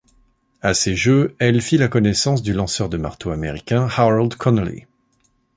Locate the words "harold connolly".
3.95-4.87